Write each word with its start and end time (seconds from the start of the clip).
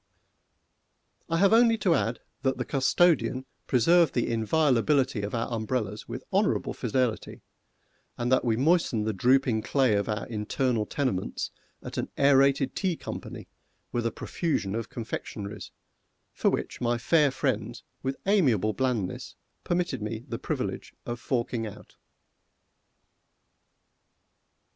I 1.29 1.37
have 1.37 1.53
only 1.53 1.77
to 1.77 1.93
add 1.93 2.21
that 2.41 2.57
the 2.57 2.65
custodian 2.65 3.45
preserved 3.67 4.15
the 4.15 4.31
inviolability 4.31 5.21
of 5.21 5.35
our 5.35 5.47
umbrellas 5.53 6.07
with 6.07 6.23
honorable 6.33 6.73
fidelity, 6.73 7.43
and 8.17 8.31
that 8.31 8.43
we 8.43 8.57
moistened 8.57 9.05
the 9.05 9.13
drooping 9.13 9.61
clay 9.61 9.93
of 9.93 10.09
our 10.09 10.25
internal 10.25 10.87
tenements 10.87 11.51
at 11.83 11.99
an 11.99 12.07
Aërated 12.17 12.73
Tea 12.73 12.95
Company 12.97 13.47
with 13.91 14.07
a 14.07 14.11
profusion 14.11 14.73
of 14.73 14.89
confectionaries, 14.89 15.69
for 16.33 16.49
which 16.49 16.81
my 16.81 16.97
fair 16.97 17.29
friends 17.29 17.83
with 18.01 18.17
amiable 18.25 18.73
blandness 18.73 19.35
permitted 19.63 20.01
me 20.01 20.25
the 20.27 20.39
privilege 20.39 20.95
of 21.05 21.19
forking 21.19 21.67
out. 21.67 21.95